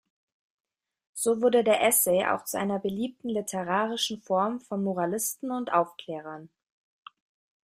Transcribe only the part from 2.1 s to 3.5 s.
auch zu einer beliebten